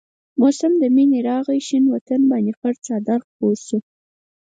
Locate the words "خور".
3.33-3.57